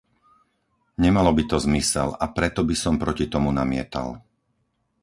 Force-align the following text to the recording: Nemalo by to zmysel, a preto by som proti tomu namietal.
Nemalo 1.03 1.29
by 1.37 1.43
to 1.49 1.57
zmysel, 1.65 2.09
a 2.17 2.25
preto 2.37 2.61
by 2.69 2.73
som 2.83 2.93
proti 3.03 3.25
tomu 3.33 3.49
namietal. 3.59 4.09